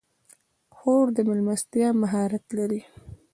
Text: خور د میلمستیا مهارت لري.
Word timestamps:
خور 0.75 1.05
د 1.15 1.17
میلمستیا 1.27 1.89
مهارت 2.01 2.45
لري. 2.57 2.81